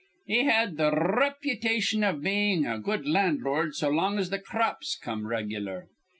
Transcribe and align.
"He 0.25 0.45
had 0.45 0.77
th' 0.77 0.81
r 0.81 1.15
reputation 1.15 2.03
iv 2.03 2.23
bein' 2.23 2.65
a 2.65 2.79
good 2.79 3.07
landlord 3.07 3.75
so 3.75 3.91
long 3.91 4.17
as 4.17 4.29
th' 4.29 4.43
crops 4.43 4.97
come 4.99 5.27
regular. 5.27 5.89